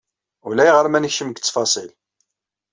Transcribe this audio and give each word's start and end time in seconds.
Ulayɣer 0.47 0.85
ma 0.89 0.99
nekcem 0.99 1.29
deg 1.29 1.37
ttfaṣil. 1.41 1.91